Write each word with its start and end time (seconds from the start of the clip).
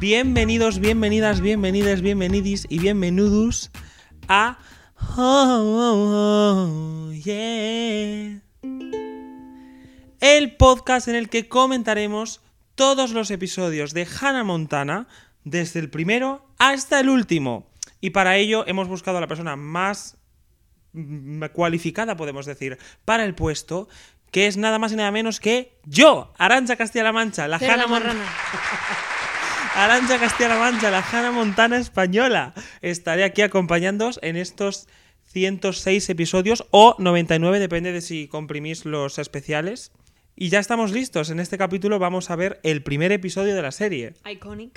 Bienvenidos, 0.00 0.80
bienvenidas, 0.80 1.42
bienvenidas, 1.42 2.00
bienvenidis 2.00 2.66
y 2.70 2.78
bienvenidos 2.78 3.70
a 4.26 4.58
Oh, 5.18 7.10
yeah. 7.12 8.40
El 10.20 10.56
podcast 10.56 11.08
en 11.08 11.14
el 11.14 11.28
que 11.28 11.48
comentaremos 11.48 12.40
todos 12.74 13.12
los 13.12 13.30
episodios 13.30 13.92
de 13.92 14.06
Hannah 14.06 14.44
Montana, 14.44 15.06
desde 15.44 15.80
el 15.80 15.90
primero 15.90 16.46
hasta 16.58 17.00
el 17.00 17.10
último. 17.10 17.66
Y 18.00 18.10
para 18.10 18.38
ello 18.38 18.64
hemos 18.66 18.88
buscado 18.88 19.18
a 19.18 19.20
la 19.20 19.28
persona 19.28 19.56
más 19.56 20.16
cualificada, 21.52 22.16
podemos 22.16 22.46
decir, 22.46 22.78
para 23.04 23.24
el 23.24 23.34
puesto, 23.34 23.88
que 24.30 24.46
es 24.46 24.56
nada 24.56 24.78
más 24.78 24.92
y 24.92 24.96
nada 24.96 25.10
menos 25.10 25.40
que 25.40 25.78
yo, 25.84 26.32
Arancha 26.38 26.76
Castilla-La 26.76 27.12
Mancha, 27.12 27.48
la 27.48 27.58
la 27.58 27.86
Montana. 27.86 28.24
Arancha 29.74 30.18
Castilla-La 30.18 30.58
Mancha, 30.58 30.90
la 30.90 31.00
Hannah 31.00 31.32
Montana 31.32 31.78
española. 31.78 32.54
Estaré 32.80 33.24
aquí 33.24 33.42
acompañándoos 33.42 34.18
en 34.22 34.36
estos 34.36 34.88
106 35.32 36.10
episodios 36.10 36.66
o 36.70 36.96
99, 36.98 37.60
depende 37.60 37.92
de 37.92 38.00
si 38.00 38.26
comprimís 38.26 38.84
los 38.84 39.18
especiales. 39.18 39.92
Y 40.36 40.48
ya 40.48 40.58
estamos 40.58 40.92
listos. 40.92 41.30
En 41.30 41.38
este 41.38 41.58
capítulo 41.58 41.98
vamos 41.98 42.30
a 42.30 42.36
ver 42.36 42.60
el 42.62 42.82
primer 42.82 43.12
episodio 43.12 43.54
de 43.54 43.62
la 43.62 43.72
serie. 43.72 44.14
Iconic. 44.24 44.68